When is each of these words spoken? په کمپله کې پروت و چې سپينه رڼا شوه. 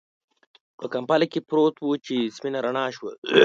په 0.79 0.85
کمپله 0.93 1.25
کې 1.31 1.39
پروت 1.49 1.75
و 1.81 1.85
چې 2.05 2.15
سپينه 2.35 2.59
رڼا 2.65 2.85
شوه. 2.95 3.11